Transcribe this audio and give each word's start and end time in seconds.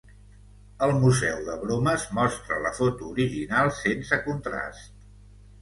El 0.85 0.93
Museu 1.03 1.43
de 1.49 1.57
bromes 1.65 2.07
mostra 2.21 2.59
la 2.65 2.71
foto 2.79 3.13
original 3.13 3.73
sense 3.81 4.23
contrast. 4.31 4.93